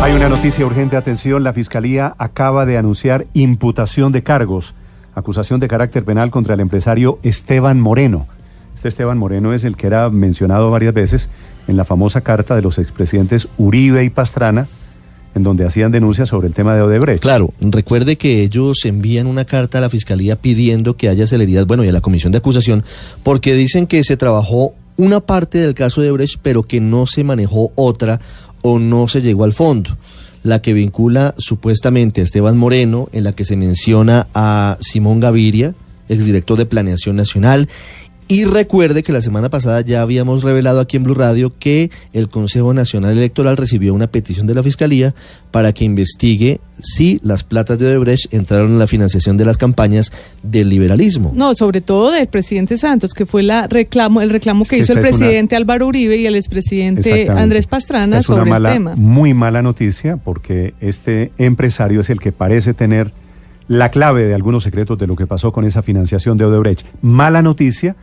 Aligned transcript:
Hay 0.00 0.14
una 0.14 0.30
noticia 0.30 0.64
urgente, 0.64 0.96
atención, 0.96 1.44
la 1.44 1.52
Fiscalía 1.52 2.14
acaba 2.16 2.64
de 2.64 2.78
anunciar 2.78 3.26
imputación 3.34 4.12
de 4.12 4.22
cargos, 4.22 4.74
acusación 5.14 5.60
de 5.60 5.68
carácter 5.68 6.06
penal 6.06 6.30
contra 6.30 6.54
el 6.54 6.60
empresario 6.60 7.18
Esteban 7.22 7.78
Moreno. 7.78 8.26
Este 8.74 8.88
Esteban 8.88 9.18
Moreno 9.18 9.52
es 9.52 9.62
el 9.64 9.76
que 9.76 9.88
era 9.88 10.08
mencionado 10.08 10.70
varias 10.70 10.94
veces 10.94 11.28
en 11.68 11.76
la 11.76 11.84
famosa 11.84 12.22
carta 12.22 12.56
de 12.56 12.62
los 12.62 12.78
expresidentes 12.78 13.48
Uribe 13.58 14.02
y 14.02 14.08
Pastrana, 14.08 14.68
en 15.34 15.42
donde 15.42 15.66
hacían 15.66 15.92
denuncias 15.92 16.30
sobre 16.30 16.48
el 16.48 16.54
tema 16.54 16.74
de 16.74 16.80
Odebrecht. 16.80 17.22
Claro, 17.22 17.52
recuerde 17.60 18.16
que 18.16 18.42
ellos 18.42 18.86
envían 18.86 19.26
una 19.26 19.44
carta 19.44 19.78
a 19.78 19.80
la 19.82 19.90
Fiscalía 19.90 20.36
pidiendo 20.36 20.96
que 20.96 21.10
haya 21.10 21.26
celeridad, 21.26 21.66
bueno, 21.66 21.84
y 21.84 21.90
a 21.90 21.92
la 21.92 22.00
Comisión 22.00 22.32
de 22.32 22.38
Acusación, 22.38 22.84
porque 23.22 23.54
dicen 23.54 23.86
que 23.86 24.02
se 24.02 24.16
trabajó 24.16 24.72
una 24.96 25.20
parte 25.20 25.58
del 25.58 25.74
caso 25.74 26.00
de 26.00 26.10
Odebrecht, 26.10 26.40
pero 26.42 26.62
que 26.62 26.80
no 26.80 27.06
se 27.06 27.22
manejó 27.22 27.70
otra 27.74 28.20
o 28.62 28.78
no 28.78 29.08
se 29.08 29.22
llegó 29.22 29.44
al 29.44 29.52
fondo. 29.52 29.96
La 30.42 30.62
que 30.62 30.72
vincula 30.72 31.34
supuestamente 31.38 32.20
a 32.20 32.24
Esteban 32.24 32.56
Moreno, 32.56 33.08
en 33.12 33.24
la 33.24 33.32
que 33.32 33.44
se 33.44 33.56
menciona 33.56 34.28
a 34.34 34.78
Simón 34.80 35.20
Gaviria, 35.20 35.74
exdirector 36.08 36.58
de 36.58 36.66
Planeación 36.66 37.16
Nacional, 37.16 37.68
y 38.30 38.44
recuerde 38.44 39.02
que 39.02 39.12
la 39.12 39.22
semana 39.22 39.50
pasada 39.50 39.80
ya 39.80 40.02
habíamos 40.02 40.44
revelado 40.44 40.78
aquí 40.78 40.96
en 40.96 41.02
Blue 41.02 41.14
Radio 41.14 41.52
que 41.58 41.90
el 42.12 42.28
Consejo 42.28 42.72
Nacional 42.72 43.18
Electoral 43.18 43.56
recibió 43.56 43.92
una 43.92 44.06
petición 44.06 44.46
de 44.46 44.54
la 44.54 44.62
Fiscalía 44.62 45.16
para 45.50 45.72
que 45.72 45.84
investigue 45.84 46.60
si 46.80 47.18
las 47.24 47.42
platas 47.42 47.80
de 47.80 47.88
Odebrecht 47.88 48.32
entraron 48.32 48.70
en 48.70 48.78
la 48.78 48.86
financiación 48.86 49.36
de 49.36 49.44
las 49.44 49.58
campañas 49.58 50.12
del 50.44 50.68
liberalismo. 50.68 51.32
No, 51.34 51.56
sobre 51.56 51.80
todo 51.80 52.12
del 52.12 52.28
presidente 52.28 52.76
Santos, 52.76 53.14
que 53.14 53.26
fue 53.26 53.42
la 53.42 53.66
reclamo, 53.66 54.20
el 54.20 54.30
reclamo 54.30 54.64
que, 54.64 54.78
hizo 54.78 54.92
el 54.92 55.00
presidente 55.00 55.56
Álvaro 55.56 55.88
Uribe 55.88 56.16
y 56.16 56.26
el 56.26 56.36
expresidente 56.36 57.28
Andrés 57.28 57.66
Pastrana 57.66 58.22
sobre 58.22 58.52
una 58.52 58.68
el 58.68 58.74
tema. 58.74 58.94
Muy 58.94 59.34
mala 59.34 59.60
noticia 59.60 60.18
porque 60.18 60.74
este 60.80 61.32
empresario 61.36 62.02
es 62.02 62.10
el 62.10 62.20
que 62.20 62.30
parece 62.30 62.74
tener 62.74 63.12
la 63.66 63.90
clave 63.90 64.26
de 64.26 64.34
algunos 64.34 64.62
secretos 64.62 64.96
de 64.98 65.08
lo 65.08 65.16
que 65.16 65.26
pasó 65.26 65.50
con 65.50 65.64
esa 65.64 65.82
financiación 65.82 66.38
de 66.38 66.44
Odebrecht. 66.44 66.86
Mala 67.02 67.42
noticia 67.42 67.96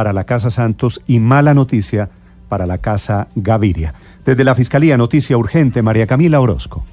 para 0.00 0.14
la 0.14 0.24
Casa 0.24 0.48
Santos 0.48 1.02
y 1.06 1.18
mala 1.18 1.52
noticia 1.52 2.08
para 2.48 2.64
la 2.64 2.78
Casa 2.78 3.28
Gaviria. 3.34 3.92
Desde 4.24 4.44
la 4.44 4.54
Fiscalía, 4.54 4.96
noticia 4.96 5.36
urgente, 5.36 5.82
María 5.82 6.06
Camila 6.06 6.40
Orozco. 6.40 6.86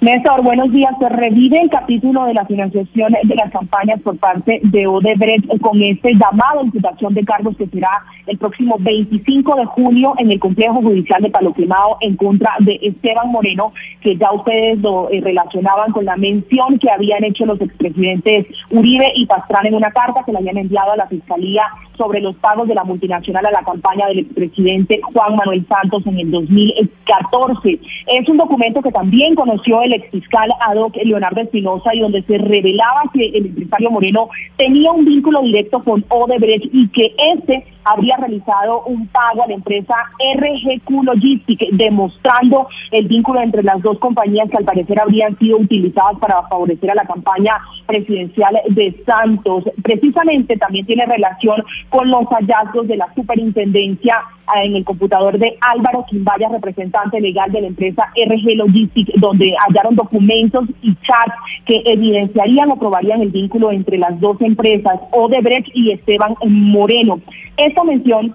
Néstor, 0.00 0.42
buenos 0.42 0.72
días. 0.72 0.94
Se 0.98 1.10
revive 1.10 1.60
el 1.60 1.68
capítulo 1.68 2.24
de 2.24 2.32
la 2.32 2.46
financiación 2.46 3.12
de 3.22 3.34
las 3.34 3.50
campañas 3.50 4.00
por 4.00 4.16
parte 4.16 4.58
de 4.62 4.86
Odebrecht 4.86 5.60
con 5.60 5.82
este 5.82 6.14
llamado 6.14 6.60
a 6.60 6.64
imputación 6.64 7.12
de 7.12 7.22
cargos 7.22 7.54
que 7.58 7.66
será 7.66 7.90
el 8.26 8.38
próximo 8.38 8.76
25 8.80 9.56
de 9.56 9.66
junio 9.66 10.14
en 10.16 10.30
el 10.30 10.40
complejo 10.40 10.80
judicial 10.80 11.20
de 11.20 11.28
Palo 11.28 11.52
Quemado 11.52 11.98
en 12.00 12.16
contra 12.16 12.52
de 12.60 12.78
Esteban 12.80 13.30
Moreno, 13.30 13.74
que 14.00 14.16
ya 14.16 14.32
ustedes 14.32 14.78
lo 14.78 15.10
eh, 15.10 15.20
relacionaban 15.20 15.92
con 15.92 16.06
la 16.06 16.16
mención 16.16 16.78
que 16.78 16.90
habían 16.90 17.22
hecho 17.22 17.44
los 17.44 17.60
expresidentes 17.60 18.46
Uribe 18.70 19.12
y 19.14 19.26
Pastrana 19.26 19.68
en 19.68 19.74
una 19.74 19.90
carta 19.90 20.22
que 20.24 20.32
le 20.32 20.38
habían 20.38 20.56
enviado 20.56 20.92
a 20.92 20.96
la 20.96 21.08
Fiscalía 21.08 21.64
sobre 21.98 22.20
los 22.20 22.34
pagos 22.36 22.66
de 22.66 22.74
la 22.74 22.84
multinacional 22.84 23.44
a 23.44 23.50
la 23.50 23.62
campaña 23.62 24.06
del 24.06 24.20
expresidente 24.20 25.02
Juan 25.12 25.36
Manuel 25.36 25.66
Santos 25.68 26.02
en 26.06 26.18
el 26.18 26.30
2014. 26.30 27.78
Es 28.06 28.26
un 28.26 28.38
documento 28.38 28.80
que 28.80 28.90
también 28.90 29.34
conoció 29.34 29.82
el 29.82 29.89
exfiscal 29.94 30.50
ad 30.60 30.76
hoc 30.76 30.96
Leonardo 31.02 31.40
Espinosa 31.40 31.94
y 31.94 32.00
donde 32.00 32.22
se 32.22 32.38
revelaba 32.38 33.02
que 33.12 33.26
el 33.26 33.46
empresario 33.46 33.90
Moreno 33.90 34.28
tenía 34.56 34.92
un 34.92 35.04
vínculo 35.04 35.42
directo 35.42 35.82
con 35.82 36.04
Odebrecht 36.08 36.68
y 36.72 36.88
que 36.88 37.14
este 37.18 37.64
habría 37.84 38.16
realizado 38.16 38.82
un 38.84 39.06
pago 39.08 39.42
a 39.42 39.48
la 39.48 39.54
empresa 39.54 39.94
RGQ 40.36 41.04
Logistics, 41.04 41.66
demostrando 41.72 42.68
el 42.90 43.06
vínculo 43.08 43.40
entre 43.40 43.62
las 43.62 43.80
dos 43.82 43.98
compañías 43.98 44.48
que 44.50 44.58
al 44.58 44.64
parecer 44.64 45.00
habrían 45.00 45.38
sido 45.38 45.58
utilizadas 45.58 46.18
para 46.18 46.42
favorecer 46.48 46.90
a 46.90 46.94
la 46.94 47.04
campaña 47.04 47.58
presidencial 47.86 48.58
de 48.68 49.02
Santos. 49.06 49.64
Precisamente 49.82 50.56
también 50.56 50.86
tiene 50.86 51.06
relación 51.06 51.62
con 51.88 52.10
los 52.10 52.24
hallazgos 52.26 52.86
de 52.86 52.96
la 52.96 53.12
superintendencia 53.14 54.16
eh, 54.56 54.66
en 54.66 54.76
el 54.76 54.84
computador 54.84 55.38
de 55.38 55.56
Álvaro 55.60 56.04
Quimbaya, 56.08 56.48
representante 56.48 57.20
legal 57.20 57.50
de 57.52 57.62
la 57.62 57.66
empresa 57.68 58.10
RG 58.16 58.56
Logistics, 58.56 59.12
donde 59.20 59.54
documentos 59.90 60.64
y 60.82 60.94
chats 60.96 61.34
que 61.66 61.82
evidenciarían 61.84 62.70
o 62.70 62.76
probarían 62.76 63.22
el 63.22 63.30
vínculo 63.30 63.72
entre 63.72 63.98
las 63.98 64.18
dos 64.20 64.40
empresas, 64.40 65.00
Odebrecht 65.12 65.68
y 65.74 65.92
Esteban 65.92 66.34
Moreno. 66.46 67.20
Esta 67.56 67.84
mención 67.84 68.34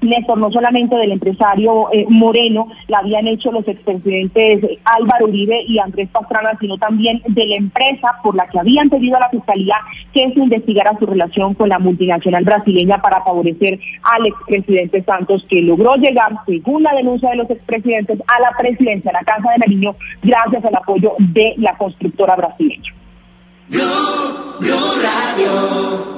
Néstor, 0.00 0.38
no 0.38 0.50
solamente 0.50 0.96
del 0.96 1.12
empresario 1.12 1.88
eh, 1.92 2.06
Moreno, 2.08 2.68
la 2.88 2.98
habían 2.98 3.26
hecho 3.26 3.50
los 3.50 3.66
expresidentes 3.66 4.60
Álvaro 4.84 5.26
Uribe 5.26 5.62
y 5.66 5.78
Andrés 5.78 6.08
Pastrana, 6.10 6.56
sino 6.60 6.76
también 6.78 7.22
de 7.26 7.46
la 7.46 7.56
empresa 7.56 8.16
por 8.22 8.34
la 8.34 8.46
que 8.48 8.58
habían 8.58 8.88
pedido 8.88 9.16
a 9.16 9.20
la 9.20 9.30
Fiscalía 9.30 9.76
que 10.12 10.32
se 10.32 10.40
investigara 10.40 10.96
su 10.98 11.06
relación 11.06 11.54
con 11.54 11.68
la 11.68 11.78
multinacional 11.78 12.44
brasileña 12.44 13.00
para 13.00 13.22
favorecer 13.22 13.78
al 14.02 14.26
expresidente 14.26 15.02
Santos, 15.02 15.44
que 15.48 15.62
logró 15.62 15.96
llegar, 15.96 16.32
según 16.46 16.82
la 16.82 16.94
denuncia 16.94 17.30
de 17.30 17.36
los 17.36 17.50
expresidentes, 17.50 18.18
a 18.26 18.40
la 18.40 18.52
presidencia 18.58 19.10
de 19.10 19.18
la 19.18 19.24
Casa 19.24 19.50
de 19.52 19.58
Nariño 19.58 19.96
gracias 20.22 20.64
al 20.64 20.74
apoyo 20.74 21.14
de 21.18 21.54
la 21.58 21.76
constructora 21.76 22.36
brasileña. 22.36 22.92
Radio. 25.02 26.15